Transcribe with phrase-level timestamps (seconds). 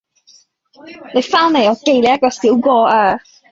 [1.13, 3.19] 你翻嚟我記你一個小過呀